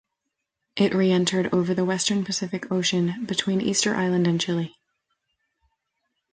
It 0.75 0.95
reentered 0.95 1.53
over 1.53 1.75
the 1.75 1.85
western 1.85 2.25
Pacific 2.25 2.71
Ocean 2.71 3.23
between 3.27 3.61
Easter 3.61 3.93
Island 3.95 4.25
and 4.27 4.41
Chile. 4.41 4.75